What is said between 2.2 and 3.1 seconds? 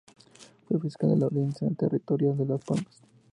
de Las Palmas.